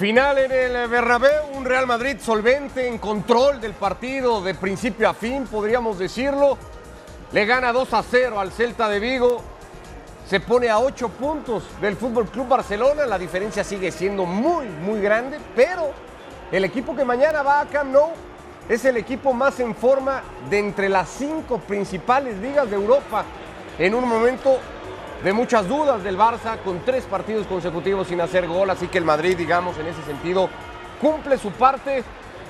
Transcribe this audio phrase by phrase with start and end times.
[0.00, 5.12] Final en el Bernabéu, un Real Madrid solvente en control del partido de principio a
[5.12, 6.56] fin, podríamos decirlo.
[7.32, 9.42] Le gana 2 a 0 al Celta de Vigo.
[10.26, 13.04] Se pone a 8 puntos del Fútbol Club Barcelona.
[13.04, 15.90] La diferencia sigue siendo muy, muy grande, pero
[16.50, 18.12] el equipo que mañana va a Camp Nou
[18.70, 23.26] es el equipo más en forma de entre las cinco principales ligas de Europa.
[23.78, 24.60] En un momento
[25.24, 29.04] de muchas dudas del Barça, con tres partidos consecutivos sin hacer gol, así que el
[29.04, 30.48] Madrid, digamos, en ese sentido,
[31.00, 32.02] cumple su parte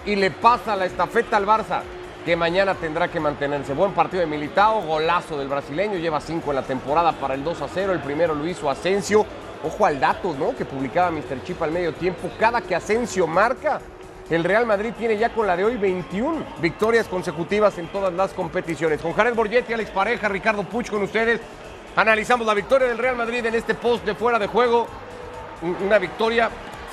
[0.07, 1.81] y le pasa la estafeta al Barça,
[2.25, 3.75] que mañana tendrá que mantenerse.
[3.75, 7.63] Buen partido de Militao, golazo del brasileño, lleva cinco en la temporada para el 2
[7.63, 9.27] a 0, el primero lo hizo Asensio.
[9.63, 10.57] Ojo al dato, ¿no?
[10.57, 11.43] Que publicaba Mr.
[11.45, 12.31] Chip al medio tiempo.
[12.39, 13.79] Cada que Asensio marca,
[14.31, 18.33] el Real Madrid tiene ya con la de hoy 21 victorias consecutivas en todas las
[18.33, 19.03] competiciones.
[19.03, 21.41] Con Jared Borgetti, Alex Pareja, Ricardo Puch con ustedes.
[21.97, 24.87] Analizamos la victoria del Real Madrid en este post de fuera de juego.
[25.85, 26.49] Una victoria,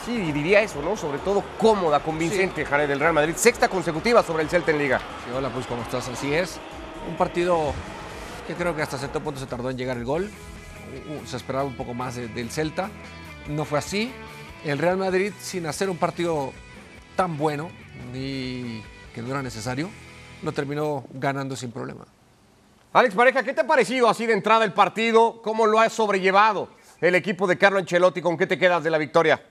[0.05, 0.97] sí, diría eso, ¿no?
[0.97, 3.35] Sobre todo cómoda, convincente, Jared, del Real Madrid.
[3.35, 4.99] Sexta consecutiva sobre el Celta en Liga.
[4.99, 6.07] Sí, hola, pues, ¿cómo estás?
[6.09, 6.59] Así es.
[7.07, 7.73] Un partido
[8.47, 10.29] que creo que hasta cierto punto se tardó en llegar el gol.
[11.25, 12.89] Se esperaba un poco más del Celta.
[13.47, 14.11] No fue así.
[14.65, 16.51] El Real Madrid, sin hacer un partido
[17.15, 17.69] tan bueno
[18.13, 18.81] y
[19.13, 19.89] que no era necesario,
[20.41, 22.05] lo terminó ganando sin problema.
[22.93, 25.41] Alex Pareja, ¿qué te ha parecido así de entrada el partido?
[25.41, 26.69] ¿Cómo lo ha sobrellevado
[27.01, 28.21] el equipo de Carlo Ancelotti?
[28.21, 29.41] ¿Con qué te quedas de la victoria?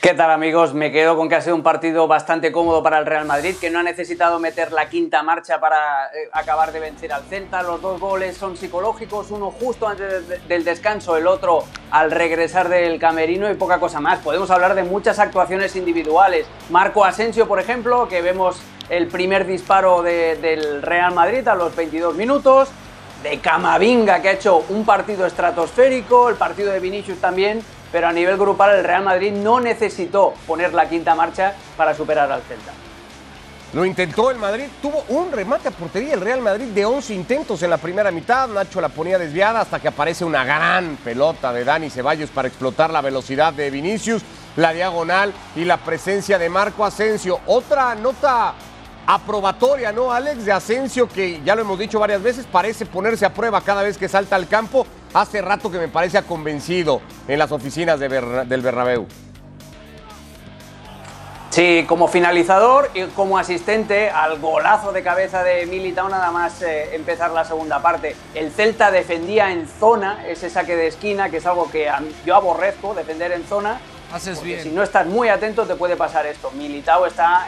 [0.00, 0.74] ¿Qué tal amigos?
[0.74, 3.70] Me quedo con que ha sido un partido bastante cómodo para el Real Madrid, que
[3.70, 7.62] no ha necesitado meter la quinta marcha para eh, acabar de vencer al Celta.
[7.62, 12.68] Los dos goles son psicológicos, uno justo antes de- del descanso, el otro al regresar
[12.68, 14.18] del camerino y poca cosa más.
[14.18, 16.46] Podemos hablar de muchas actuaciones individuales.
[16.70, 18.60] Marco Asensio, por ejemplo, que vemos
[18.92, 22.68] el primer disparo de- del Real Madrid a los 22 minutos.
[23.22, 28.12] De Camavinga, que ha hecho un partido estratosférico, el partido de Vinicius también, pero a
[28.12, 32.72] nivel grupal el Real Madrid no necesitó poner la quinta marcha para superar al Celta.
[33.72, 37.62] Lo intentó el Madrid, tuvo un remate a portería el Real Madrid de 11 intentos
[37.62, 38.46] en la primera mitad.
[38.48, 42.90] Nacho la ponía desviada hasta que aparece una gran pelota de Dani Ceballos para explotar
[42.90, 44.22] la velocidad de Vinicius,
[44.56, 47.40] la diagonal y la presencia de Marco Asensio.
[47.46, 48.52] Otra nota
[49.06, 50.44] aprobatoria, ¿no, Alex?
[50.44, 53.98] De Asensio, que ya lo hemos dicho varias veces, parece ponerse a prueba cada vez
[53.98, 54.86] que salta al campo.
[55.14, 59.06] Hace rato que me parece ha convencido en las oficinas de Berna- del Bernabéu.
[61.50, 66.94] Sí, como finalizador y como asistente al golazo de cabeza de Militao nada más eh,
[66.94, 68.16] empezar la segunda parte.
[68.34, 72.36] El Celta defendía en zona ese saque de esquina, que es algo que a yo
[72.36, 73.78] aborrezco, defender en zona.
[74.10, 74.62] Haces bien.
[74.62, 76.50] Si no estás muy atento te puede pasar esto.
[76.52, 77.46] Militao está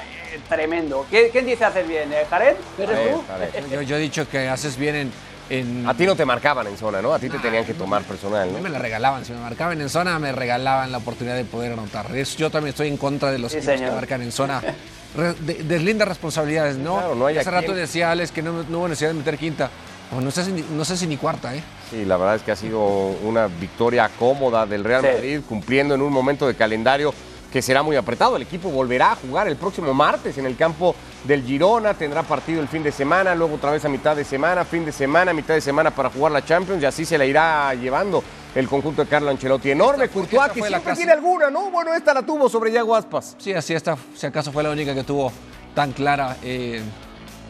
[0.48, 1.06] tremendo.
[1.10, 2.12] ¿Qué- ¿Quién dice hacer bien?
[2.12, 2.56] ¿Eh, ¿Jared?
[2.78, 3.22] ¿Eres tú?
[3.28, 3.70] Jared.
[3.72, 5.12] Yo, yo he dicho que haces bien en...
[5.50, 7.12] en- A ti no te marcaban en zona, ¿no?
[7.14, 8.60] A ti te tenían que tomar personal, A mí ¿no?
[8.60, 12.14] me la regalaban, si me marcaban en zona, me regalaban la oportunidad de poder anotar.
[12.16, 14.62] Es- yo también estoy en contra de los Sí, que marcan en zona.
[15.16, 16.96] Re- de- deslinda responsabilidades, ¿no?
[16.98, 19.70] Claro, no hay Hace rato decía Alex que no, no hubo necesidad de meter quinta.
[20.14, 21.62] O no, sé si, ni- no sé si ni cuarta, ¿eh?
[21.90, 25.08] Sí, la verdad es que ha sido una victoria cómoda del Real Sí.
[25.12, 27.14] Madrid, cumpliendo en un momento de calendario
[27.54, 28.34] que será muy apretado.
[28.34, 30.92] El equipo volverá a jugar el próximo martes en el campo
[31.22, 34.64] del Girona, tendrá partido el fin de semana, luego otra vez a mitad de semana,
[34.64, 37.72] fin de semana, mitad de semana para jugar la Champions y así se la irá
[37.74, 38.24] llevando
[38.56, 39.70] el conjunto de Carlo Ancelotti.
[39.70, 41.70] Enorme, Esta- Courtois, esta que siempre tiene alguna, ¿no?
[41.70, 43.36] Bueno, esta la tuvo sobre Yago Aspas.
[43.38, 43.96] Sí, así está.
[44.16, 45.30] Si acaso fue la única que tuvo
[45.76, 46.82] tan clara eh,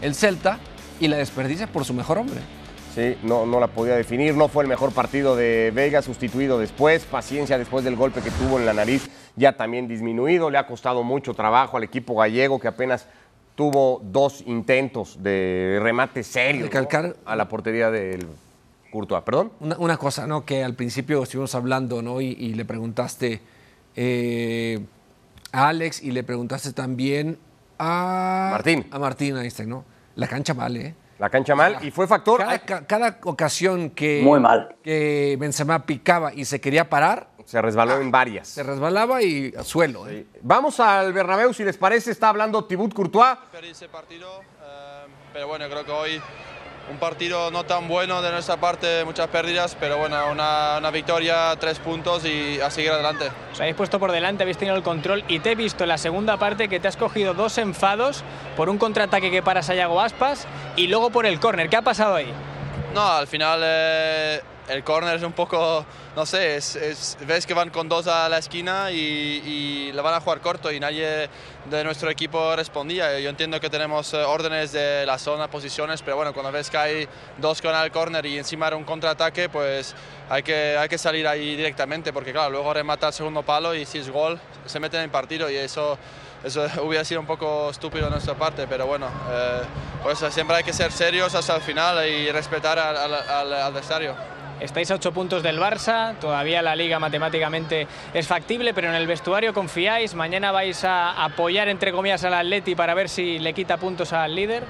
[0.02, 0.58] el Celta
[1.00, 2.40] y la desperdicia por su mejor hombre.
[2.94, 4.36] Sí, no, no la podía definir.
[4.36, 7.04] No fue el mejor partido de Vega, sustituido después.
[7.06, 10.50] Paciencia después del golpe que tuvo en la nariz, ya también disminuido.
[10.50, 13.06] Le ha costado mucho trabajo al equipo gallego, que apenas
[13.54, 17.14] tuvo dos intentos de remate serio Recalcar- ¿no?
[17.24, 18.26] a la portería del
[18.90, 19.22] Courtois.
[19.22, 19.52] ¿Perdón?
[19.60, 20.44] Una, una cosa, ¿no?
[20.44, 22.20] Que al principio estuvimos hablando, ¿no?
[22.20, 23.40] Y, y le preguntaste
[23.96, 24.80] eh,
[25.52, 27.38] a Alex y le preguntaste también
[27.78, 28.86] a Martín.
[28.90, 29.84] A Martín Einstein, ¿no?
[30.16, 30.94] La cancha vale, ¿eh?
[31.18, 32.38] La cancha mal y fue factor.
[32.40, 34.74] Cada, cada ocasión que, Muy mal.
[34.82, 38.48] que Benzema picaba y se quería parar, Se resbaló en varias.
[38.48, 40.08] se resbalaba y al suelo.
[40.08, 40.26] ¿eh?
[40.42, 43.36] Vamos al Bernabéu, si les parece, está hablando Tibut Courtois.
[43.52, 46.22] perdí ese partido, eh, pero bueno, creo que hoy
[46.90, 51.54] un partido no tan bueno de nuestra parte, muchas pérdidas, pero bueno, una, una victoria,
[51.58, 53.30] tres puntos y a seguir adelante.
[53.52, 55.96] Os habéis puesto por delante, habéis tenido el control y te he visto en la
[55.98, 58.22] segunda parte que te has cogido dos enfados
[58.56, 60.46] por un contraataque que paras a Yago Aspas
[60.76, 61.70] y luego por el córner.
[61.70, 62.30] ¿Qué ha pasado ahí?
[62.94, 65.84] No, al final eh, el córner es un poco,
[66.16, 70.00] no sé, es, es- ves que van con dos a la esquina y, y le
[70.00, 71.28] van a jugar corto y nadie
[71.66, 73.18] de nuestro equipo respondía.
[73.20, 76.78] Yo entiendo que tenemos eh, órdenes de la zona, posiciones, pero bueno, cuando ves que
[76.78, 77.08] hay
[77.38, 79.94] dos van al córner y encima era un contraataque, pues
[80.30, 83.84] hay que, hay que salir ahí directamente porque claro, luego remata el segundo palo y
[83.84, 85.98] si es gol se mete en el partido y eso...
[86.44, 89.62] Eso hubiera sido un poco estúpido de nuestra parte, pero bueno, eh,
[90.02, 94.14] pues siempre hay que ser serios hasta el final y respetar al, al- al adversario.
[94.60, 99.06] Estáis a ocho puntos del Barça, todavía la liga matemáticamente es factible, pero en el
[99.06, 100.14] vestuario confiáis.
[100.14, 104.34] Mañana vais a apoyar, entre comillas, al Atleti para ver si le quita puntos al
[104.34, 104.64] líder.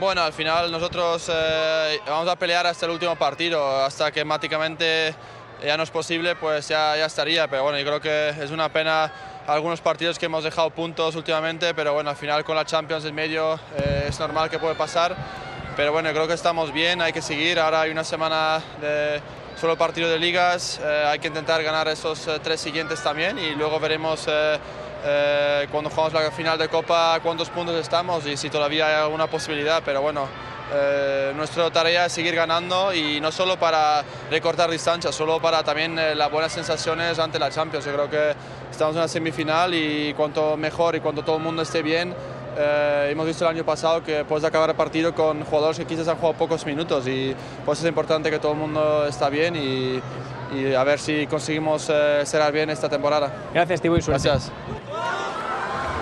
[0.00, 5.14] Bueno, al final nosotros eh, vamos a pelear hasta el último partido, hasta que mágicamente
[5.64, 7.46] ya no es posible, pues ya, ya estaría.
[7.46, 9.12] Pero bueno, yo creo que es una pena
[9.46, 13.14] algunos partidos que hemos dejado puntos últimamente, pero bueno, al final con la Champions en
[13.14, 15.14] medio eh, es normal que puede pasar.
[15.76, 17.58] Pero bueno, creo que estamos bien, hay que seguir.
[17.58, 19.20] Ahora hay una semana de
[19.60, 23.54] solo partido de ligas, eh, hay que intentar ganar esos eh, tres siguientes también y
[23.54, 24.58] luego veremos eh,
[25.04, 29.26] eh, cuando jugamos la final de Copa cuántos puntos estamos y si todavía hay alguna
[29.26, 29.82] posibilidad.
[29.84, 30.28] Pero bueno,
[30.72, 35.98] eh, nuestra tarea es seguir ganando y no solo para recortar distancias, solo para también
[35.98, 37.84] eh, las buenas sensaciones ante la Champions.
[37.84, 38.34] Yo creo que
[38.70, 42.14] estamos en la semifinal y cuanto mejor y cuanto todo el mundo esté bien,
[42.56, 46.08] eh, hemos visto el año pasado que puedes acabar el partido con jugadores que quizás
[46.08, 47.34] han jugado pocos minutos y
[47.64, 50.00] pues es importante que todo el mundo está bien y,
[50.56, 53.32] y a ver si conseguimos eh, cerrar bien esta temporada.
[53.52, 54.28] Gracias, Tibo, y suerte.
[54.28, 54.52] Gracias.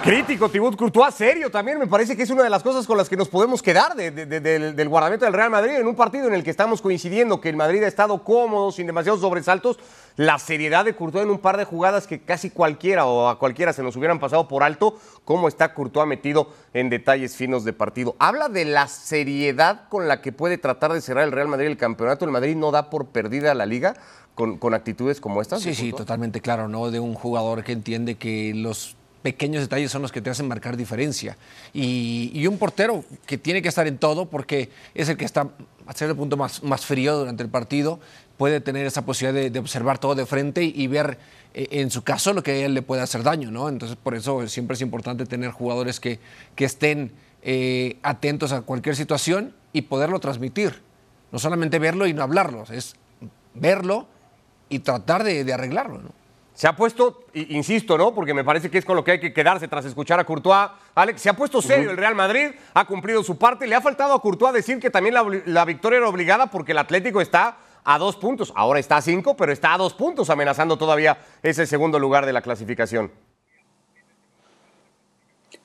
[0.03, 1.79] Crítico, Thibaut Courtois, serio también.
[1.79, 4.11] Me parece que es una de las cosas con las que nos podemos quedar de-
[4.11, 6.83] de- de- del, del guardameta del Real Madrid en un partido en el que estamos
[6.83, 9.79] coincidiendo que el Madrid ha estado cómodo, sin demasiados sobresaltos.
[10.17, 13.73] La seriedad de Courtois en un par de jugadas que casi cualquiera o a cualquiera
[13.73, 14.99] se nos hubieran pasado por alto.
[15.25, 18.17] Cómo está Courtois metido en detalles finos de partido.
[18.19, 21.77] Habla de la seriedad con la que puede tratar de cerrar el Real Madrid el
[21.77, 22.25] campeonato.
[22.25, 23.95] El Madrid no da por perdida la liga
[24.35, 25.63] con, con actitudes como estas.
[25.63, 26.91] Sí, sí, totalmente claro, ¿no?
[26.91, 30.77] De un jugador que entiende que los pequeños detalles son los que te hacen marcar
[30.77, 31.37] diferencia.
[31.73, 35.49] Y, un portero que tiene que estar en todo porque es el que está
[35.87, 38.01] a cierto punto más, más frío durante el partido,
[38.37, 41.19] puede tener esa posibilidad de, observar todo de frente y, ver
[41.55, 43.69] eh, en su caso lo que a él le puede hacer daño, ¿no?
[43.69, 46.19] Entonces por eso siempre es importante tener jugadores que,
[46.55, 47.13] que estén
[47.45, 50.81] eh, atentos a cualquier situación y poderlo transmitir.
[51.33, 52.95] No solamente verlo y no hablarlo, es
[53.55, 54.07] verlo
[54.69, 56.01] y tratar de, arreglarlo.
[56.63, 58.15] Se ha puesto, insisto, ¿no?
[58.15, 60.71] Porque me parece que es con lo que hay que quedarse tras escuchar a Courtois.
[60.95, 63.67] Alex, se ha puesto serio el Real Madrid, ha cumplido su parte.
[63.67, 65.17] Le ha faltado a Courtois decir que también
[65.47, 68.53] la victoria era obligada porque el Atlético está a dos puntos.
[68.55, 72.33] Ahora está a cinco, pero está a dos puntos, amenazando todavía ese segundo lugar de
[72.33, 73.11] la clasificación.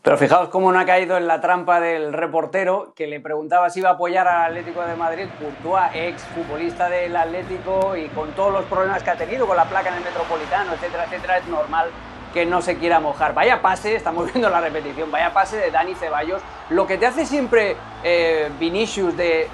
[0.08, 3.82] Pero fijaos cómo no ha caído en la trampa del reportero que le preguntaba si
[3.82, 8.54] iba a apoyar al Atlético de Madrid, Courtois, ex futbolista del Atlético y con todos
[8.54, 11.90] los problemas que ha tenido con la placa en el Metropolitano, etcétera, etcétera, es normal
[12.34, 13.34] que no se quiera mojar.
[13.34, 16.42] Vaya pase, estamos viendo la repetición, vaya pase de Dani Ceballos.
[16.70, 19.50] Lo que te hace siempre eh, Vinicius de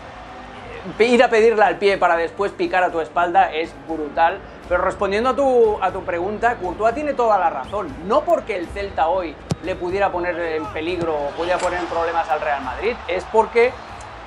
[0.99, 4.37] ir a pedirla al pie para después picar a tu espalda es brutal.
[4.69, 7.87] Pero respondiendo a tu, a tu pregunta, Courtois tiene toda la razón.
[8.07, 12.29] No porque el Celta hoy le pudiera poner en peligro o pudiera poner en problemas
[12.29, 13.71] al Real Madrid, es porque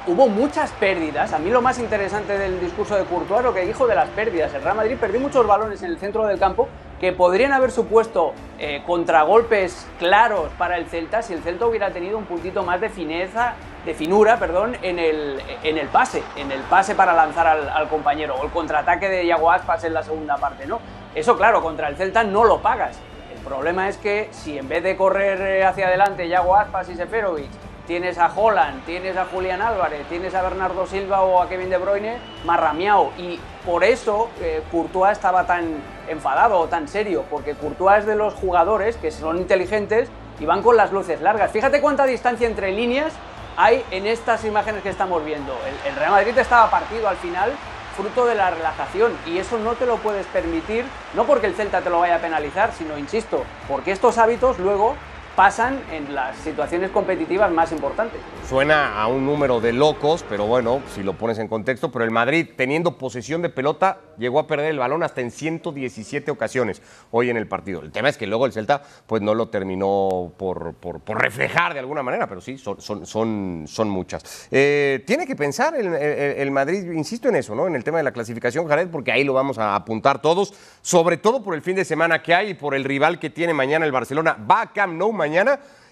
[0.06, 1.32] hubo muchas pérdidas.
[1.32, 4.54] A mí lo más interesante del discurso de Courtois lo que dijo de las pérdidas.
[4.54, 6.68] El Real Madrid perdió muchos balones en el centro del campo
[7.00, 12.16] que podrían haber supuesto eh, contragolpes claros para el Celta si el Celta hubiera tenido
[12.16, 13.54] un puntito más de fineza,
[13.84, 17.88] de finura, perdón, en el, en el pase, en el pase para lanzar al, al
[17.88, 20.80] compañero, o el contraataque de Iago Aspas en la segunda parte, ¿no?
[21.14, 22.98] Eso, claro, contra el Celta no lo pagas.
[23.46, 26.96] El problema es que si en vez de correr eh, hacia adelante Iago Aspas y
[26.96, 27.48] Seferovic,
[27.86, 31.78] tienes a Holland, tienes a Julián Álvarez, tienes a Bernardo Silva o a Kevin De
[31.78, 33.12] Bruyne, marrameado.
[33.16, 35.76] Y por eso eh, Courtois estaba tan
[36.08, 40.08] enfadado o tan serio, porque Courtois es de los jugadores que son inteligentes
[40.40, 41.52] y van con las luces largas.
[41.52, 43.12] Fíjate cuánta distancia entre líneas
[43.56, 45.56] hay en estas imágenes que estamos viendo.
[45.86, 47.52] El Real Madrid estaba partido al final
[47.96, 49.12] fruto de la relajación.
[49.26, 50.84] Y eso no te lo puedes permitir,
[51.14, 54.94] no porque el Celta te lo vaya a penalizar, sino, insisto, porque estos hábitos luego
[55.36, 58.18] pasan en las situaciones competitivas más importantes.
[58.48, 62.10] Suena a un número de locos, pero bueno, si lo pones en contexto, pero el
[62.10, 67.28] Madrid teniendo posesión de pelota llegó a perder el balón hasta en 117 ocasiones hoy
[67.28, 67.82] en el partido.
[67.82, 71.80] El tema es que luego el Celta pues no lo terminó por, por- reflejar de
[71.80, 74.48] alguna manera, pero sí, son, son, son, son muchas.
[74.50, 77.66] Eh, tiene que pensar el, el- el Madrid, insisto en eso, ¿no?
[77.66, 81.18] En el tema de la clasificación, Jared, porque ahí lo vamos a apuntar todos, sobre
[81.18, 83.84] todo por el fin de semana que hay y por el rival que tiene mañana
[83.84, 84.34] el Barcelona.
[84.50, 85.25] Va a Camp Nou mañana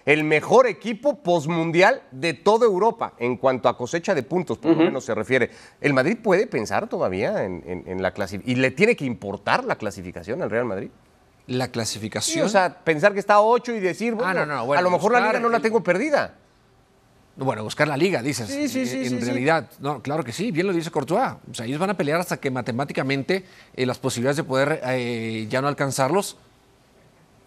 [0.04, 4.84] el mejor equipo postmundial de toda Europa en cuanto a cosecha de puntos, por lo
[4.84, 5.50] menos se refiere.
[5.80, 8.56] ¿El Madrid puede pensar todavía en, la clasificación?
[8.56, 10.90] ¿Y le tiene que importar la clasificación al Real Madrid?
[11.46, 12.46] La clasificación.
[12.46, 15.40] o sea, pensar que está a 8 y decir, bueno, a lo mejor la liga
[15.40, 16.34] no la tengo perdida.
[17.36, 18.48] Bueno, buscar la liga, dices.
[18.48, 19.12] Sí, sí, sí.
[19.12, 21.32] En realidad, no, claro que sí, bien lo dice Courtois.
[21.50, 25.46] O sea, ellos van a pelear hasta que matemáticamente eh, las posibilidades de poder eh,
[25.50, 26.36] ya no alcanzarlos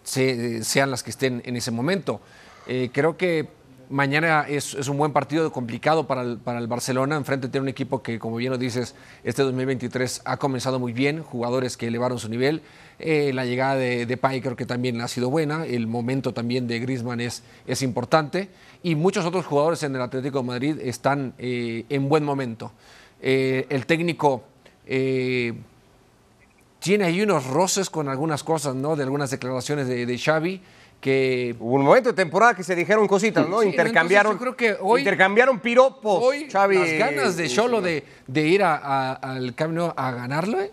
[0.08, 2.20] sean las que estén en ese momento.
[2.66, 3.48] Eh, creo que
[3.90, 7.16] mañana es, un buen partido complicado para el, para el Barcelona.
[7.16, 11.22] Enfrente tiene un equipo que, como bien lo dices, este 2023 ha comenzado muy bien,
[11.22, 12.62] jugadores que elevaron su nivel.
[12.98, 15.64] Eh, la llegada de, de Pay creo que también ha sido buena.
[15.66, 18.48] El momento también de Griezmann es, es importante.
[18.82, 22.72] Y muchos otros jugadores en el Atlético de Madrid están eh, en buen momento.
[23.20, 24.44] el técnico
[26.78, 28.96] tiene ahí unos roces con algunas cosas, ¿no?
[28.96, 30.60] De algunas declaraciones de, de Xavi
[31.00, 33.62] que hubo un momento de temporada que se dijeron cositas, ¿no?
[33.62, 36.24] intercambiaron, creo que hoy, intercambiaron piropos.
[36.24, 40.72] Hoy, Xavi, las ganas de Cholo de, de, ir al camino a ganarle,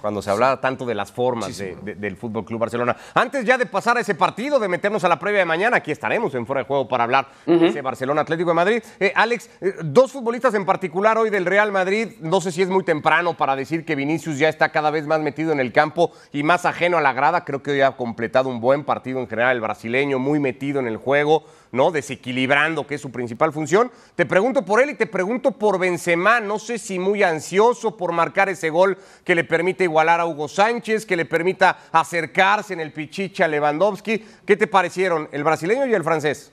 [0.00, 2.96] cuando se hablaba tanto de las formas del Fútbol Club Barcelona.
[3.14, 5.90] Antes ya de pasar a ese partido, de meternos a la previa de mañana, aquí
[5.90, 8.82] estaremos en Fuera de Juego para hablar de ese Barcelona Atlético de Madrid.
[8.98, 12.12] Eh, Alex, eh, dos futbolistas en particular hoy del Real Madrid.
[12.20, 15.20] No sé si es muy temprano para decir que Vinicius ya está cada vez más
[15.20, 17.44] metido en el campo y más ajeno a la grada.
[17.44, 20.86] Creo que hoy ha completado un buen partido en general el brasileño, muy metido en
[20.86, 21.44] el juego.
[21.72, 21.90] ¿No?
[21.90, 23.90] Desequilibrando, que es su principal función.
[24.14, 28.12] Te pregunto por él y te pregunto por Benzema, no sé si muy ansioso por
[28.12, 32.80] marcar ese gol que le permite igualar a Hugo Sánchez, que le permita acercarse en
[32.80, 34.24] el pichicha a Lewandowski.
[34.44, 36.52] ¿Qué te parecieron el brasileño y el francés?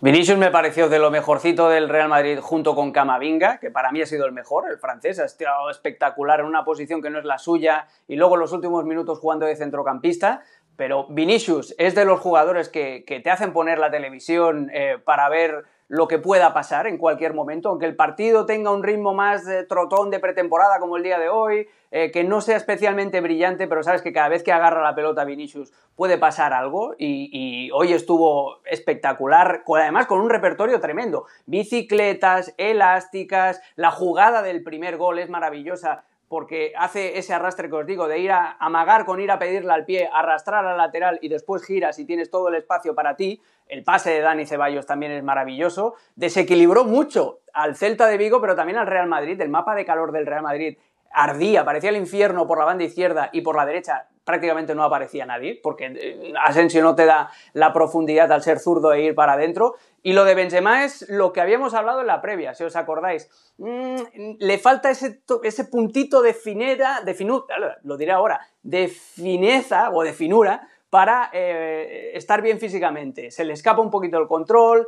[0.00, 4.00] Vinicius me pareció de lo mejorcito del Real Madrid junto con Camavinga, que para mí
[4.00, 7.24] ha sido el mejor, el francés, ha estado espectacular en una posición que no es
[7.24, 10.44] la suya y luego en los últimos minutos jugando de centrocampista.
[10.78, 15.64] Pero Vinicius es de los jugadores que, te hacen poner la televisión eh, para ver
[15.88, 20.10] lo que pueda pasar en cualquier momento, aunque el partido tenga un ritmo más trotón
[20.10, 24.02] de pretemporada como el día de hoy, eh, que no sea especialmente brillante, pero sabes
[24.02, 28.60] que cada vez que agarra la pelota Vinicius puede pasar algo y, y hoy estuvo
[28.64, 36.04] espectacular, además con un repertorio tremendo, bicicletas, elásticas, la jugada del primer gol es maravillosa
[36.28, 39.72] porque hace ese arrastre que os digo, de ir a amagar con ir a pedirle
[39.72, 43.40] al pie, arrastrar al lateral y después giras y tienes todo el espacio para ti.
[43.66, 45.94] El pase de Dani Ceballos también es maravilloso.
[46.16, 49.40] Desequilibró mucho al Celta de Vigo, pero también al Real Madrid.
[49.40, 50.78] El mapa de calor del Real Madrid
[51.10, 55.24] ardía, parecía el infierno por la banda izquierda y por la derecha prácticamente no aparecía
[55.24, 59.32] nadie, porque eh, Asensio no te da la profundidad al ser zurdo e ir para
[59.32, 59.76] adentro.
[60.02, 63.28] Y lo de Benzema es lo que habíamos hablado en la previa, si os acordáis.
[63.58, 63.96] Mm,
[64.38, 70.02] le falta ese, ese puntito de finera, de finura, lo diré ahora, de fineza o
[70.02, 73.30] de finura para eh, estar bien físicamente.
[73.30, 74.86] Se le escapa un poquito el control,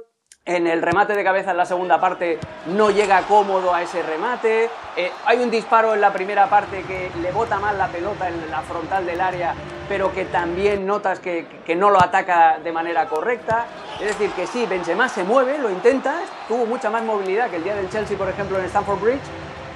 [0.54, 4.68] en el remate de cabeza en la segunda parte no llega cómodo a ese remate.
[4.97, 8.50] Eh, hay un disparo en la primera parte que le bota mal la pelota en
[8.50, 9.54] la frontal del área,
[9.88, 13.66] pero que también notas que, no lo ataca de manera correcta.
[14.00, 17.64] Es decir, que sí, Benzema se mueve, lo intenta, tuvo mucha más movilidad que el
[17.64, 19.23] día del Chelsea, por ejemplo, en Stamford Bridge,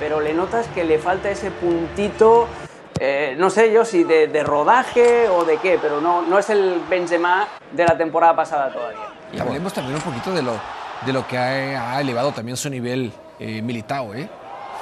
[0.00, 2.49] pero le notas que le falta ese puntito,
[3.00, 6.80] eh, no sé yo si de, rodaje o de qué, pero no, no es el
[6.88, 9.08] Benzema de la temporada pasada todavía.
[9.32, 10.52] Y hablemos también un poquito de lo,
[11.04, 14.28] de lo que ha, elevado también su nivel eh, militado, ¿eh?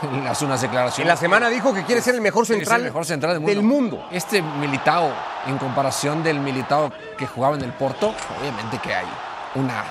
[0.29, 1.05] Hace unas declaraciones.
[1.05, 4.07] En la semana dijo que quiere ser el mejor central, mejor central del, mundo.
[4.11, 5.11] Este militao,
[5.47, 9.07] en comparación del militao que jugaba en el Porto, obviamente que hay
[9.55, 9.85] una,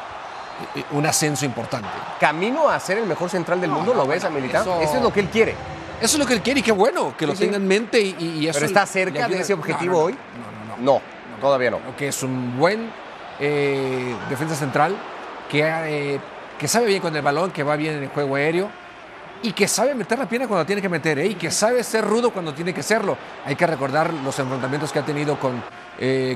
[0.76, 1.90] eh, un ascenso importante.
[2.20, 3.94] ¿Camino a ser el mejor central del mundo?
[3.94, 4.82] ¿Lo ves a Militao?
[4.82, 5.56] Eso, es lo que él quiere.
[6.02, 8.48] Eso es lo que él quiere y qué bueno que lo tenga en mente y,
[8.48, 8.58] eso.
[8.58, 10.14] ¿Pero está cerca de ese objetivo hoy?
[10.14, 10.94] No, no, no.
[10.94, 11.02] No,
[11.40, 11.80] todavía no.
[11.96, 12.90] Que es un buen
[13.40, 14.96] eh, defensa central,
[15.50, 16.20] que, eh,
[16.58, 18.70] que sabe bien con el balón, que va bien en el juego aéreo
[19.44, 21.28] y que sabe meter la pierna cuando tiene que meter, ¿eh?
[21.28, 23.16] y que sabe ser rudo cuando tiene que serlo.
[23.46, 25.64] Hay que recordar los enfrentamientos que ha tenido con,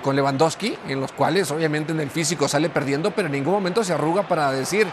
[0.01, 3.83] con Lewandowski, en los cuales obviamente en el físico sale perdiendo, pero en ningún momento
[3.83, 4.87] se arruga para decir,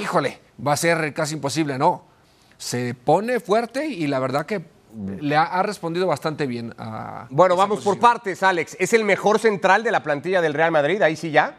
[0.00, 1.78] híjole, va a ser casi imposible.
[1.78, 2.02] No,
[2.58, 4.64] se pone fuerte y la verdad que
[5.20, 7.26] le ha, respondido bastante bien a.
[7.30, 8.76] Bueno, vamos por partes, Alex.
[8.80, 11.02] ¿Es el mejor central de la plantilla del Real Madrid?
[11.02, 11.54] Ahí sí ya.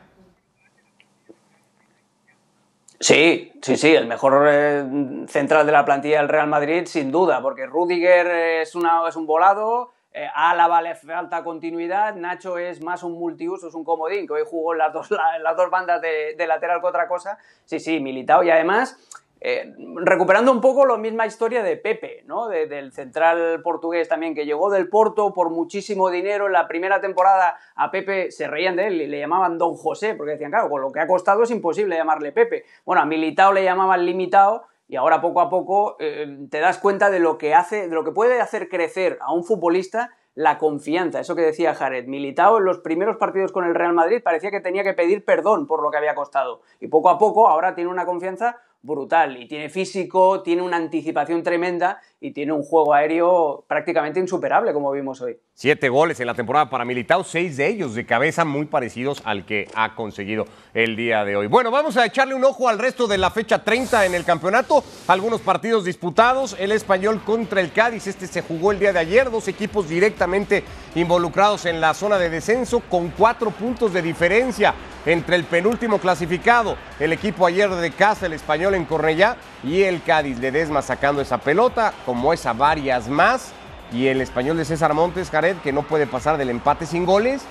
[3.00, 4.84] Sí, sí, sí, el mejor eh,
[5.28, 8.26] central de la plantilla del Real Madrid, sin duda, porque Rudiger
[8.62, 13.68] es, una, es un volado, eh, Álava le falta continuidad, Nacho es más un multiuso,
[13.68, 16.82] es un comodín, que hoy jugó en las dos, las dos bandas de, de lateral
[16.82, 17.38] que otra cosa.
[17.66, 18.98] Sí, sí, militado y además
[19.40, 22.48] Eh, recuperando un poco la misma historia de Pepe, ¿no?
[22.48, 26.48] del central portugués también, que llegó del Porto por muchísimo dinero.
[26.48, 30.16] En la primera temporada a Pepe se reían de él y le llamaban Don José,
[30.16, 32.66] porque decían, claro, con lo que ha costado es imposible llamarle Pepe.
[32.86, 37.10] Bueno, a Militao le llamaban Limitado y ahora poco a poco eh, te das cuenta
[37.10, 41.20] de lo que hace, de lo que puede hacer crecer a un futbolista la confianza,
[41.20, 42.06] eso que decía Jared.
[42.06, 45.66] Militao en los primeros partidos con el Real Madrid parecía que tenía que pedir perdón
[45.66, 46.62] por lo que había costado.
[46.80, 51.44] Y poco a poco ahora tiene una confianza brutal y tiene físico, tiene una anticipación
[51.44, 55.38] tremenda y tiene un juego aéreo prácticamente insuperable, como vimos hoy.
[55.54, 59.46] Siete goles en la temporada para Militao, seis de ellos de cabeza muy parecidos al
[59.46, 61.48] que ha conseguido el día de hoy.
[61.48, 64.84] Bueno, vamos a echarle un ojo al resto de la fecha 30 en el campeonato.
[65.08, 69.32] Algunos partidos disputados, el español contra el Cádiz, este se jugó el día de ayer,
[69.32, 70.64] dos equipos directamente
[70.96, 74.74] involucrados en la zona de descenso con cuatro puntos de diferencia
[75.08, 80.02] entre el penúltimo clasificado, el equipo ayer de casa, el español en Cornellá, y el
[80.04, 83.52] Cádiz de Desma sacando esa pelota, como esa varias más,
[83.92, 87.42] y el español de César Montes, Jared, que no puede pasar del empate sin goles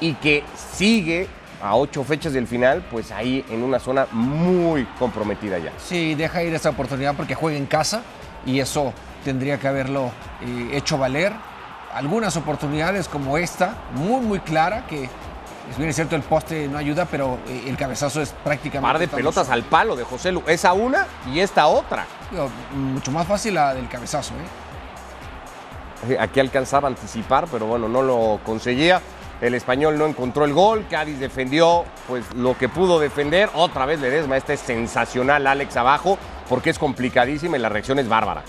[0.00, 1.28] y que sigue
[1.62, 5.72] a ocho fechas del final, pues ahí en una zona muy comprometida ya.
[5.78, 8.02] Sí, deja ir esa oportunidad porque juega en casa
[8.44, 8.92] y eso
[9.24, 10.10] tendría que haberlo
[10.40, 11.32] eh, hecho valer.
[11.94, 15.08] Algunas oportunidades como esta, muy, muy clara, que
[15.72, 18.92] es bien cierto, el poste no ayuda, pero eh, el cabezazo es prácticamente.
[18.92, 20.42] Par de pelotas al palo de José Lu.
[20.46, 22.06] Esa una y esta otra.
[22.74, 26.18] mucho más fácil la del cabezazo, ¿eh?
[26.20, 29.00] Aquí alcanzaba a anticipar, pero bueno, no lo conseguía.
[29.40, 30.84] El español no encontró el gol.
[30.90, 33.48] Cádiz defendió pues lo que pudo defender.
[33.54, 34.36] Otra vez Ledesma.
[34.36, 38.42] Este es sensacional, Alex, abajo, porque es complicadísima y la reacción es bárbara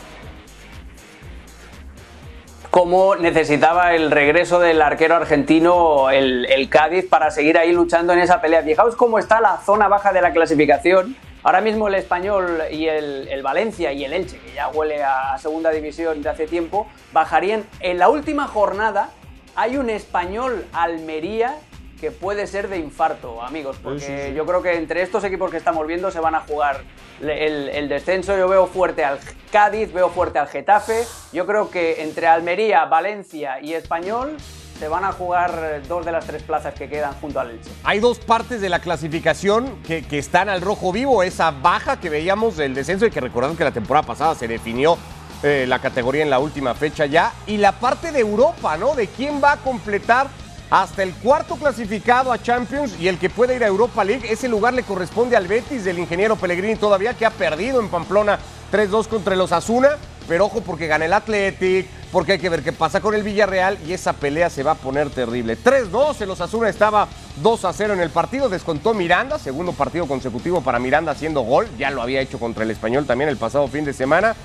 [2.74, 8.42] cómo necesitaba el regreso del arquero argentino el, Cádiz para seguir ahí luchando en esa
[8.42, 8.64] pelea.
[8.64, 11.16] Fijaos cómo está la zona baja de la clasificación.
[11.44, 15.70] Ahora mismo el Español y el, Valencia y el Elche, que ya huele a segunda
[15.70, 17.64] división de hace tiempo, bajarían.
[17.80, 19.12] En la última jornada
[19.56, 21.56] hay un Español Almería
[22.04, 25.88] que puede ser de infarto, amigos, porque yo creo que entre estos equipos que estamos
[25.88, 26.82] viendo se van a jugar
[27.22, 28.38] el, descenso.
[28.38, 29.20] Yo veo fuerte al
[29.54, 31.06] Cádiz, veo fuerte al Getafe.
[31.32, 34.36] Yo creo que entre Almería, Valencia y Español
[34.78, 37.72] se van a jugar dos de las tres plazas que quedan junto al Elche.
[37.86, 41.24] Hay dos partes de la clasificación que, están al rojo vivo.
[41.24, 44.98] Esa baja que veíamos del descenso y que recordamos que la temporada pasada se definió
[45.42, 47.32] eh, la categoría en la última fecha ya.
[47.48, 48.94] Y la parte de Europa, ¿no?
[48.94, 50.43] De quién va a completar
[50.74, 54.28] hasta el cuarto clasificado a Champions y el que puede ir a Europa League.
[54.28, 58.40] Ese lugar le corresponde al Betis del ingeniero Pellegrini todavía, que ha perdido en Pamplona
[58.72, 59.90] 3-2 contra los Asuna.
[60.28, 63.78] Pero ojo porque gana el Athletic, porque hay que ver qué pasa con el Villarreal
[63.86, 65.60] y esa pelea se va a poner terrible.
[65.62, 67.08] 3-2, en los Asuna estaba
[67.44, 72.02] 2-0 en el partido, descontó Miranda, segundo partido consecutivo para Miranda haciendo gol, ya lo
[72.02, 74.36] había hecho contra el Español también el pasado fin de semana.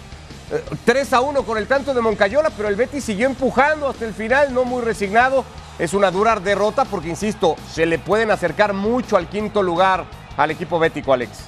[0.84, 4.14] 3 a 1 con el tanto de Moncayola, pero el Betis siguió empujando hasta el
[4.14, 5.44] final, no muy resignado
[5.78, 10.04] es una dura derrota porque, insisto, se le pueden acercar mucho al quinto lugar
[10.36, 11.44] al equipo bético, Alex.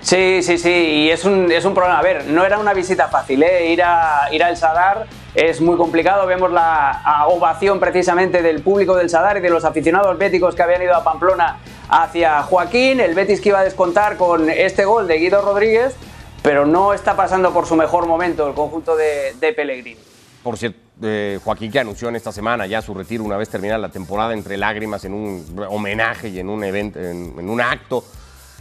[0.00, 1.98] Sí, sí, sí, y es un, es un problema.
[1.98, 3.70] A ver, no era una visita fácil, ¿eh?
[3.70, 6.26] ir, a, ir al Sadar es muy complicado.
[6.26, 10.82] Vemos la ovación precisamente del público del Sadar y de los aficionados béticos que habían
[10.82, 11.58] ido a Pamplona
[11.90, 13.00] hacia Joaquín.
[13.00, 15.94] El Betis que iba a descontar con este gol de Guido Rodríguez,
[16.42, 20.00] pero no está pasando por su mejor momento el conjunto de, de Pellegrini.
[20.42, 20.78] Por cierto,
[21.44, 24.56] Joaquín que anunció en esta semana ya su retiro una vez terminada la temporada entre
[24.56, 28.04] lágrimas en un homenaje y en un evento, en, un acto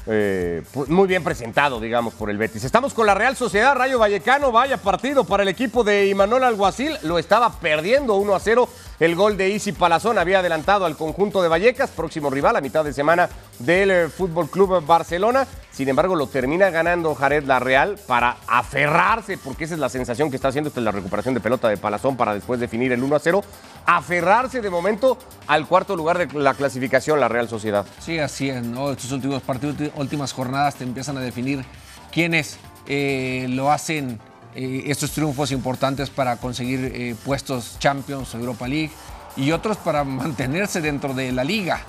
[0.06, 2.64] eh, pues, muy bien presentado, digamos, por el Betis.
[2.64, 6.96] Estamos con la Real Sociedad Rayo Vallecano, vaya partido para el equipo de Imanol Alguacil,
[7.04, 11.42] lo estaba perdiendo 1 a 0 el gol de Isi Palazón había adelantado al conjunto
[11.42, 13.30] de Vallecas, próximo rival a mitad de semana
[13.60, 15.48] del eh, Fútbol Club Barcelona.
[15.72, 20.32] Sin embargo, lo termina ganando Jared La Real para aferrarse, porque esa es la sensación
[20.32, 23.16] que está haciendo esta la recuperación de pelota de Palazón para después definir el 1
[23.16, 23.44] a 0.
[23.86, 27.86] Aferrarse de momento al cuarto lugar de la clasificación, la Real Sociedad.
[28.00, 28.92] Sí, así es, ¿no?
[28.92, 31.64] Estos últimos partidos, últimas jornadas te empiezan a definir
[32.12, 32.58] quiénes
[32.88, 34.20] eh, lo hacen
[34.58, 38.90] eh, estos triunfos importantes para conseguir eh, puestos Champions Europa League
[39.36, 41.82] y otros para mantenerse dentro de la liga.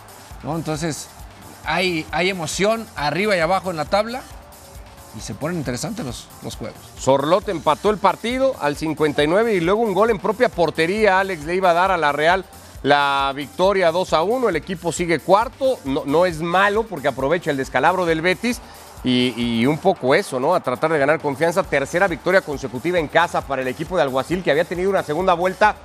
[0.45, 1.09] Entonces
[1.65, 4.21] hay, hay emoción arriba y abajo en la tabla
[5.17, 6.79] y se ponen interesantes los, los juegos.
[6.99, 11.21] Sorlote empató el partido al 59 y luego un gol en propia portería.
[11.21, 12.45] Alex le iba a dar a la Real
[12.83, 14.51] la victoria 2 a 1.
[14.51, 15.79] El equipo sigue cuarto.
[15.87, 18.61] No, no es malo porque aprovecha el descalabro del Betis
[19.05, 20.55] y, un poco eso, ¿no?
[20.55, 21.63] A tratar de ganar confianza.
[21.63, 25.35] Tercera victoria consecutiva en casa para el equipo de Alguacil, que había tenido una segunda
[25.35, 25.77] vuelta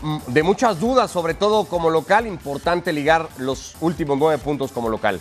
[0.00, 2.26] mm, de muchas dudas, sobre todo como local.
[2.26, 5.20] Importante ligar los últimos nueve puntos como local.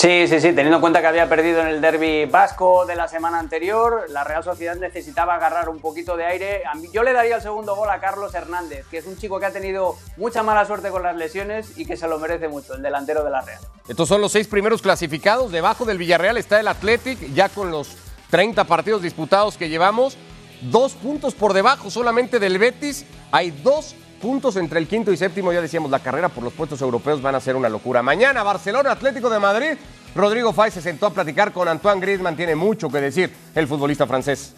[0.00, 3.06] Sí, sí, sí, teniendo en cuenta que había perdido en el derby vasco de la
[3.06, 6.62] semana anterior, la Real Sociedad necesitaba agarrar un poquito de aire.
[6.90, 9.52] Yo le daría el segundo gol a Carlos Hernández, que es un chico que ha
[9.52, 13.22] tenido mucha mala suerte con las lesiones y que se lo merece mucho, el delantero
[13.22, 13.60] de la Real.
[13.88, 15.52] Estos son los seis primeros clasificados.
[15.52, 17.94] Debajo del Villarreal está el Athletic, ya con los
[18.30, 20.16] 30 partidos disputados que llevamos.
[20.62, 23.04] Dos puntos por debajo solamente del Betis.
[23.32, 25.52] Hay dos puntos entre el quinto y séptimo.
[25.52, 28.02] Ya decíamos, la carrera por los puestos europeos van a ser una locura.
[28.02, 29.78] Mañana, Barcelona, Atlético de Madrid.
[30.14, 32.36] Rodrigo Fay se sentó a platicar con Antoine Griezmann.
[32.36, 34.54] Tiene mucho que decir el futbolista francés.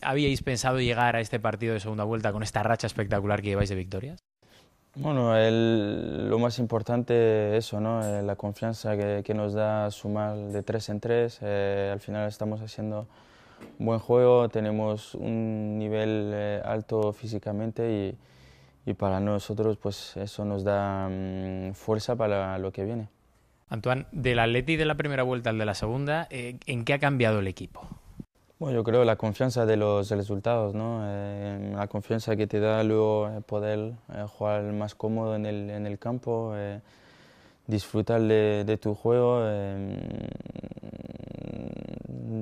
[0.00, 3.68] ¿Habíais pensado llegar a este partido de segunda vuelta con esta racha espectacular que lleváis
[3.68, 4.20] de victorias?
[4.94, 8.04] Bueno, lo más importante es eso, ¿no?
[8.04, 11.38] Eh, la confianza que, nos da sumar de tres en tres.
[11.40, 13.06] Eh, al final estamos haciendo
[13.78, 18.16] buen juego, tenemos un nivel eh, alto físicamente
[18.86, 23.08] y, y, para nosotros pues eso nos da mm, fuerza para lo que viene.
[23.68, 26.98] Antoine, del Atleti de la primera vuelta al de la segunda, eh, ¿en qué ha
[26.98, 27.86] cambiado el equipo?
[28.58, 31.02] Bueno, yo creo la confianza de los resultados, ¿no?
[31.04, 33.94] Eh, la confianza que te da luego poder
[34.28, 36.54] jugar más cómodo en el, en el campo,
[37.66, 39.40] disfrutar de, de, tu juego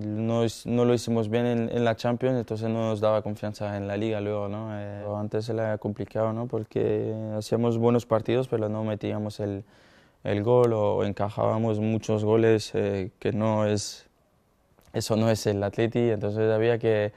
[0.01, 3.97] no, no, lo hicimos bien en, la Champions, entonces no nos daba confianza en la
[3.97, 4.69] Liga luego, ¿no?
[4.73, 6.47] Eh, antes era complicado, ¿no?
[6.47, 9.65] Porque hacíamos buenos partidos, pero no metíamos el,
[10.25, 14.09] el gol o encajábamos muchos goles eh, que no es...
[14.93, 17.13] Eso no es el Atleti, entonces había que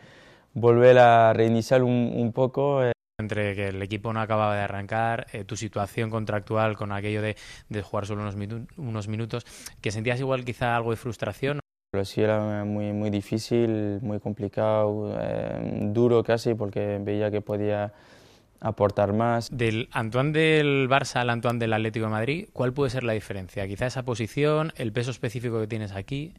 [0.53, 2.83] volver a reiniciar un, un poco.
[2.83, 2.91] Eh.
[3.19, 7.37] Entre que el equipo no acababa de arrancar, tu situación contractual con aquello de,
[7.69, 8.35] de jugar solo unos,
[8.75, 9.45] unos minutos,
[9.81, 11.62] que sentías igual quizá algo de frustración.
[12.01, 17.93] Sí era muy, muy difícil, muy complicado, eh, duro casi, porque veía que podía
[18.59, 19.55] aportar más.
[19.55, 23.67] Del Antoine del Barça al Antoine del Atlético de Madrid, ¿cuál puede ser la diferencia?
[23.67, 26.33] Quizá esa posición, el peso específico que tienes aquí.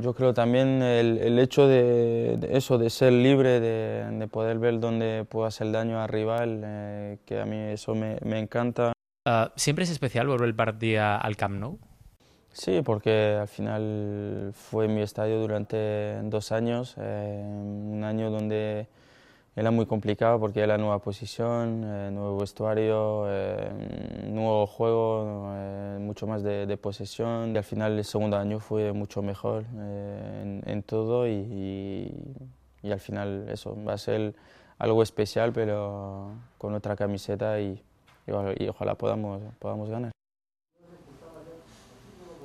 [0.00, 4.80] Yo creo también el, el hecho de, eso, de ser libre, de, de, poder ver
[4.80, 8.92] dónde puedo hacer daño al rival, eh, que a mí eso me, me encanta.
[9.26, 11.78] Uh, ¿Siempre es especial volver el partido al Camp Nou?
[12.52, 18.88] Sí, porque al final fue mi estadio durante dos años, eh, un año donde
[19.56, 23.70] era muy complicado porque era nueva posición, eh, nuevo vestuario, eh,
[24.30, 25.52] nuevo juego,
[26.00, 31.28] mucho más de, posesión y al final el segundo año fue mucho mejor en, todo
[31.28, 32.12] y,
[32.82, 34.34] y, al final eso va a ser
[34.78, 37.82] algo especial pero con otra camiseta y,
[38.58, 40.19] y ojalá podamos, podamos ganar.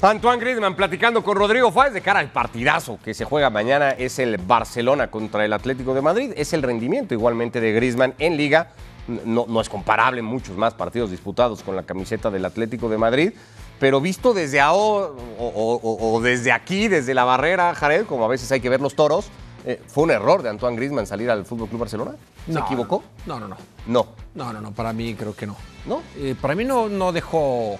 [0.10, 4.20] Antoine Griezmann platicando con Rodrigo Fáez de cara al partidazo que se juega mañana es
[4.20, 6.32] el Barcelona contra el Atlético de Madrid.
[6.36, 8.70] Es el rendimiento igualmente de Griezmann en liga.
[9.08, 13.34] No, no es comparable muchos más partidos disputados con la camiseta del Atlético de Madrid.
[13.80, 18.62] Pero visto desde ahora o, desde aquí, desde la barrera, Jared, como a veces hay
[18.62, 19.30] que ver los toros,
[19.66, 22.12] eh, ¿fue un error de Antoine Griezmann salir al Fútbol Club Barcelona?
[22.48, 23.04] ¿Se equivocó?
[23.26, 23.58] No, no, no.
[23.88, 24.08] No.
[24.36, 24.72] No, no, no.
[24.72, 25.56] Para mí creo que no.
[25.88, 26.04] ¿No?
[26.18, 27.80] Eh, para mí no, no dejó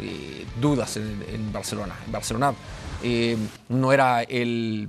[0.00, 1.94] eh, dudas en, Barcelona.
[2.06, 2.54] En Barcelona
[3.02, 3.36] eh,
[3.68, 4.88] no era el,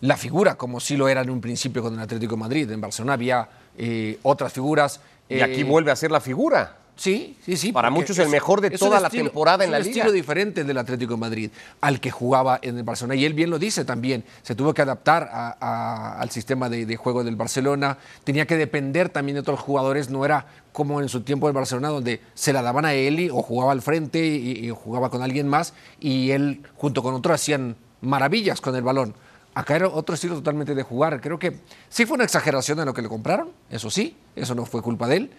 [0.00, 2.70] la figura como sí lo era en un principio con el Atlético de Madrid.
[2.70, 5.00] En Barcelona había eh, otras figuras.
[5.28, 6.79] Y aquí vuelve a ser la figura.
[7.00, 7.72] Sí, sí, sí.
[7.72, 9.88] Para muchos el mejor de toda la temporada en la liga.
[9.88, 13.14] Es un estilo diferente del Atlético de Madrid al que jugaba en el Barcelona.
[13.14, 14.22] Y él bien lo dice también.
[14.42, 17.96] Se tuvo que adaptar al sistema de, juego del Barcelona.
[18.22, 20.10] Tenía que depender también de otros jugadores.
[20.10, 23.40] No era como en su tiempo en Barcelona, donde se la daban a él o
[23.40, 25.72] jugaba al frente y, jugaba con alguien más.
[26.00, 29.14] Y él, junto con otros, hacían maravillas con el balón.
[29.54, 31.18] Acá era otro estilo totalmente de jugar.
[31.22, 34.66] Creo que sí fue una exageración en lo que le compraron, eso sí, eso no
[34.66, 35.30] fue culpa de él,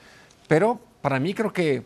[0.48, 1.84] pero para mí creo que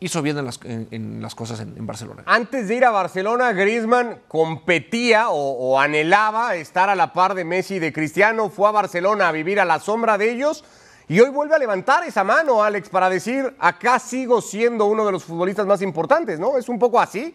[0.00, 2.22] hizo bien en las, cosas en, Barcelona.
[2.26, 7.76] Antes de ir a Barcelona, Griezmann competía o, anhelaba estar a la par de Messi
[7.76, 8.50] y de Cristiano.
[8.50, 10.64] Fue a Barcelona a vivir a la sombra de ellos
[11.08, 15.12] y hoy vuelve a levantar esa mano, Alex, para decir, acá sigo siendo uno de
[15.12, 16.58] los futbolistas más importantes, ¿no?
[16.58, 17.34] ¿Es un poco así?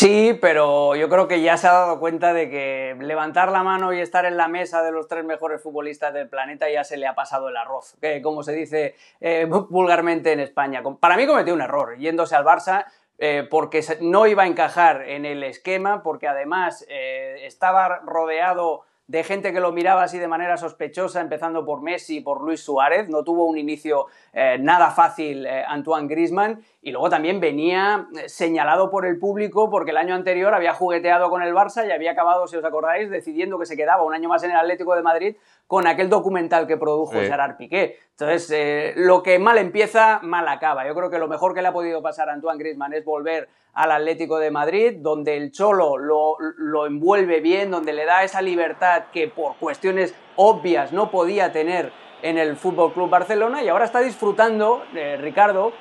[0.00, 3.92] Sí, pero yo creo que ya se ha dado cuenta de que levantar la mano
[3.92, 7.08] y estar en la mesa de los tres mejores futbolistas del planeta ya se le
[7.08, 10.84] ha pasado el arroz, como se dice eh, vulgarmente en España.
[11.00, 12.84] Para mí cometió un error yéndose al Barça.
[13.20, 19.24] Eh, porque no iba a encajar en el esquema, porque además eh, estaba rodeado de
[19.24, 23.08] gente que lo miraba así de manera sospechosa, empezando por Messi por Luis Suárez.
[23.08, 28.28] No tuvo un inicio eh, nada fácil eh, Antoine Grisman y luego también venía eh,
[28.28, 32.12] señalado por el público porque el año anterior había jugueteado con el Barça y había
[32.12, 35.02] acabado, si os acordáis, decidiendo que se quedaba un año más en el Atlético de
[35.02, 35.36] Madrid
[35.68, 38.00] con aquel documental que produjo Gerard Piqué.
[38.10, 40.84] Entonces, lo que mal empieza, mal acaba.
[40.84, 43.48] Yo creo que lo mejor que le ha podido pasar a Antoine Griezmann es volver
[43.74, 48.42] al Atlético de Madrid, donde el Cholo lo, lo envuelve bien, donde le da esa
[48.42, 53.84] libertad que por cuestiones obvias no podía tener en el Fútbol Club Barcelona y ahora
[53.84, 55.72] está disfrutando, eh, Ricardo.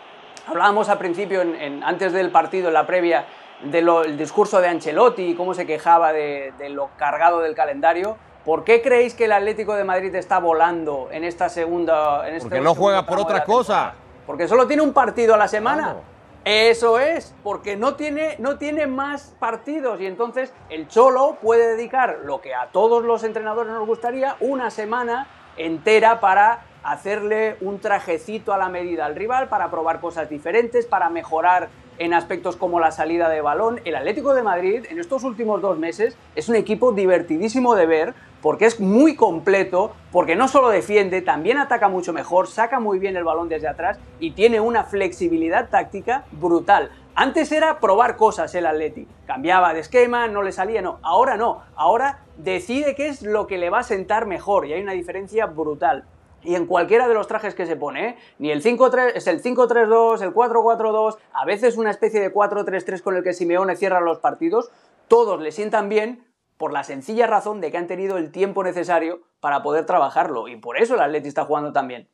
[0.48, 3.26] Hablábamos al principio, en, antes del partido, en la previa,
[3.64, 8.18] del discurso de Ancelotti y cómo se quejaba de, lo cargado del calendario.
[8.48, 12.26] ¿Por qué creéis que el Atlético de Madrid está volando en esta segunda?
[12.30, 13.94] En este Porque no juega por otra cosa.
[14.26, 15.98] Porque solo tiene un partido a la semana.
[16.46, 22.20] Eso es, porque no tiene, no tiene más partidos y entonces el Cholo puede dedicar
[22.24, 28.54] lo que a todos los entrenadores nos gustaría, una semana entera para hacerle un trajecito
[28.54, 31.68] a la medida al rival, para probar cosas diferentes, para mejorar
[32.00, 33.80] en aspectos como la salida de balón.
[33.86, 38.14] El Atlético de Madrid en estos últimos dos meses es un equipo divertidísimo de ver
[38.42, 43.18] porque es muy completo, porque no solo defiende, también ataca mucho mejor, saca muy bien
[43.18, 46.92] el balón desde atrás y tiene una flexibilidad táctica brutal.
[47.16, 51.64] Antes era probar cosas el Atleti, cambiaba de esquema, no le salía, no, ahora no,
[51.76, 55.48] ahora decide qué es lo que le va a sentar mejor y hay una diferencia
[55.48, 56.06] brutal.
[56.44, 58.18] Y en cualquiera de los trajes que se pone, ¿eh?
[58.40, 63.16] ni el 5-3, es el 5-3-2, el 4-4-2, a veces una especie de 4-3-3 con
[63.16, 64.70] el que Simeone cierra los partidos,
[65.08, 66.26] todos le sientan bien
[66.58, 70.48] por la sencilla razón de que han tenido el tiempo necesario para poder trabajarlo.
[70.48, 72.08] Y por eso el Atleti está jugando tan bien.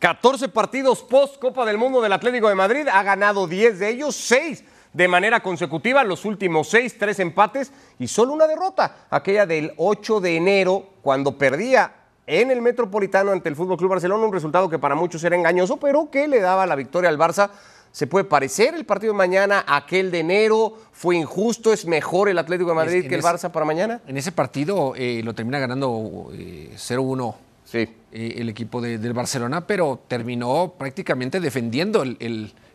[0.00, 4.14] 14 partidos post Copa del Mundo del Atlético de Madrid, ha ganado 10 de ellos,
[4.16, 9.72] 6 de manera consecutiva, los últimos 6, 3 empates y solo una derrota, aquella del
[9.76, 14.68] 8 de enero, cuando perdía en el Metropolitano ante el Fútbol Club Barcelona, un resultado
[14.68, 17.50] que para muchos era engañoso, pero que le daba la victoria al Barça
[17.94, 20.76] ¿Se puede parecer el partido de mañana a aquel de enero?
[20.90, 21.72] ¿Fue injusto?
[21.72, 24.00] ¿Es mejor el Atlético de Madrid que el Barça para mañana?
[24.08, 27.34] En ese partido eh, lo termina ganando 0-1
[27.64, 27.88] sí.
[28.10, 32.16] Eh, el equipo del Barcelona, pero terminó prácticamente defendiendo el,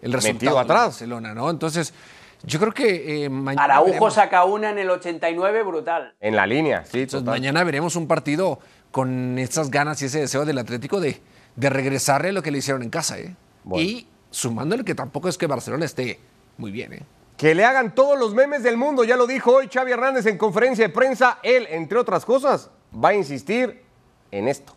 [0.02, 0.86] el, resultado atrás.
[0.86, 1.50] Barcelona, ¿no?
[1.50, 1.94] Entonces,
[2.44, 3.66] yo creo que eh, mañana.
[3.66, 6.16] Araujo saca una en el 89, brutal.
[6.22, 7.02] En la línea, sí.
[7.02, 8.60] Entonces, mañana veremos un partido
[8.92, 11.22] con esas ganas y ese deseo del Atlético de,
[11.56, 13.36] de regresarle lo que le hicieron en casa, ¿eh?
[13.76, 16.20] Y sumándole que tampoco es que Barcelona esté
[16.58, 17.04] muy bien, ¿eh?
[17.38, 20.38] Que le hagan todos los memes del mundo, ya lo dijo hoy Xavi Hernández en
[20.38, 21.40] conferencia de prensa.
[21.42, 23.82] Él, entre otras cosas, va a insistir
[24.32, 24.76] en esto.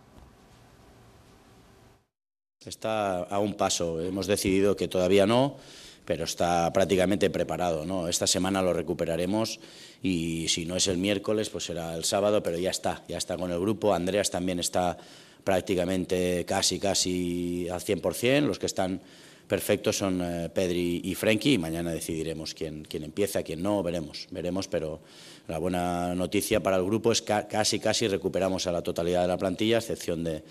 [2.64, 5.56] Está a un paso, hemos decidido que todavía no,
[6.04, 7.84] pero está prácticamente preparado.
[7.84, 8.06] ¿no?
[8.06, 9.58] Esta semana lo recuperaremos
[10.02, 13.36] y si no es el miércoles, pues será el sábado, pero ya está, ya está
[13.36, 13.94] con el grupo.
[13.94, 14.98] Andreas también está
[15.44, 19.00] prácticamente casi, casi al 100%, los que están
[19.46, 24.26] perfectos son eh, Pedri y Frenkie y mañana decidiremos quién, quién empieza, quién no, veremos,
[24.30, 25.00] veremos, pero
[25.46, 29.28] la buena noticia para el grupo es que casi, casi recuperamos a la totalidad de
[29.28, 30.42] la plantilla, a excepción de,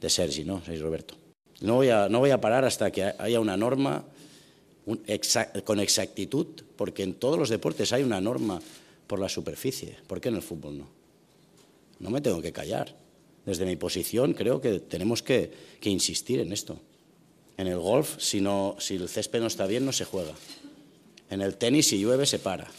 [0.00, 0.62] de Sergi, ¿no?
[0.64, 1.14] Sergi Roberto.
[1.62, 4.04] No voy, a, no voy a parar hasta que haya una norma
[5.64, 8.60] con exactitud, porque en todos los deportes hay una norma
[9.06, 9.96] por la superficie.
[10.06, 10.88] ¿Por qué en el fútbol no?
[11.98, 12.94] No me tengo que callar.
[13.46, 16.78] Desde mi posición creo que tenemos que, insistir en esto.
[17.56, 20.32] En el golf, si, no, si el césped no está bien, no se juega.
[21.30, 22.70] En el tenis, si llueve, se para.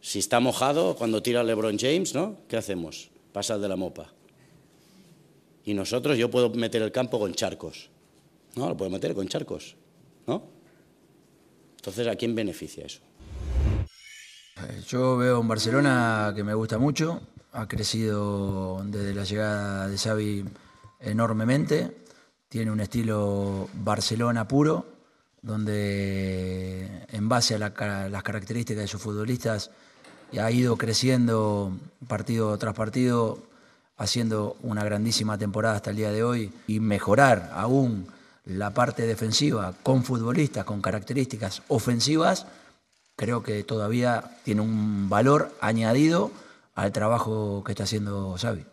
[0.00, 2.38] Si está mojado, cuando tira LeBron James, ¿no?
[2.48, 3.10] ¿Qué hacemos?
[3.32, 4.12] Pasa de la mopa.
[5.64, 7.88] Y nosotros, yo puedo meter el campo con charcos.
[8.56, 9.76] No, lo puedo meter con charcos.
[10.26, 10.42] ¿No?
[11.76, 13.00] Entonces, ¿a quién beneficia eso?
[14.86, 17.20] Yo veo en Barcelona que me gusta mucho.
[17.52, 20.44] Ha crecido desde la llegada de Xavi
[21.00, 22.02] enormemente
[22.52, 24.84] tiene un estilo Barcelona puro,
[25.40, 29.70] donde en base a las características de sus futbolistas
[30.38, 31.72] ha ido creciendo
[32.06, 33.38] partido tras partido,
[33.96, 38.06] haciendo una grandísima temporada hasta el día de hoy y mejorar aún
[38.44, 42.46] la parte defensiva con futbolistas con características ofensivas,
[43.22, 46.32] creo que todavía tiene un valor añadido
[46.74, 48.64] al trabajo que está haciendo Xavi.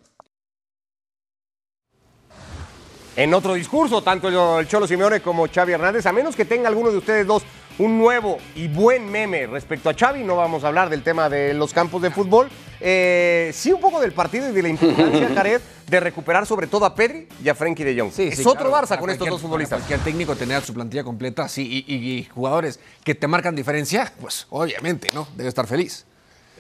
[3.16, 6.90] en otro discurso, tanto el Cholo Simeone como Xavi Hernández, a menos que tenga alguno
[6.90, 7.44] de ustedes dos
[7.80, 11.54] un nuevo y buen meme respecto a Xavi, no vamos a hablar del tema de
[11.54, 12.50] los campos de fútbol,
[12.82, 16.86] eh, sí un poco del partido y de la importancia, Jared, de recuperar sobre todo
[16.86, 18.12] a Pedri y a Frenkie de Jong.
[18.20, 19.84] es otro Barça con estos dos futbolistas.
[19.84, 24.12] Que el técnico tener su plantilla completa sí, y, y, jugadores que te marcan diferencia,
[24.20, 25.28] pues obviamente, ¿no?
[25.36, 26.06] Debe estar feliz.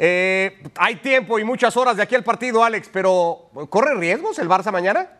[0.01, 4.47] Eh, hay tiempo y muchas horas de aquí al partido, Alex, pero ¿corre riesgos el
[4.47, 5.18] Barça mañana?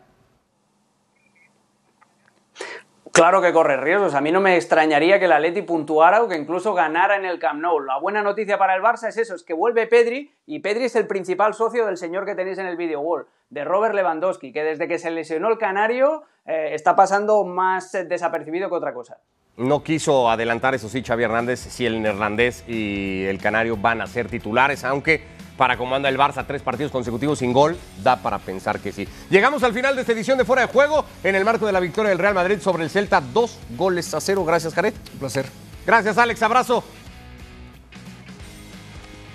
[3.12, 4.14] Claro que corre riesgos.
[4.14, 7.38] A mí no me extrañaría que el Atleti puntuara o que incluso ganara en el
[7.38, 7.80] Camp Nou.
[7.80, 10.96] La buena noticia para el Barça es eso, es que vuelve Pedri y Pedri es
[10.96, 14.62] el principal socio del señor que tenéis en el video wall, de Robert Lewandowski, que
[14.62, 19.18] desde que se lesionó el Canario eh, está pasando más desapercibido que otra cosa.
[19.56, 24.06] No quiso adelantar, eso sí, Xavi Hernández, si el neerlandés y el canario van a
[24.06, 25.22] ser titulares, aunque
[25.60, 29.06] para como anda el Barça tres partidos consecutivos sin gol, da para pensar que sí.
[29.28, 31.80] Llegamos al final de esta edición de Fuera de Juego en el marco de la
[31.80, 34.42] victoria del Real Madrid sobre el Celta, dos goles a cero.
[34.46, 34.94] Gracias, Jared.
[35.12, 35.44] Un placer.
[35.84, 36.42] Gracias, Alex.
[36.42, 36.82] Abrazo.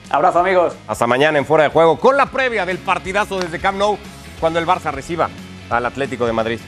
[0.10, 0.74] Abrazo, amigos.
[0.88, 4.00] Hasta mañana en Fuera de Juego con la previa del partidazo desde Camp Nou
[4.40, 5.30] cuando el Barça reciba
[5.70, 6.60] al Atlético de Madrid.